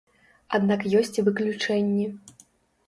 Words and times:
Аднак 0.57 0.81
ёсць 1.01 1.13
і 1.21 1.27
выключэнні. 1.29 2.05